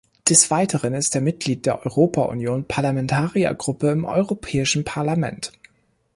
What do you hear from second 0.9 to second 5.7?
ist er Mitglied der Europa-Union Parlamentariergruppe im Europäischen Parlament.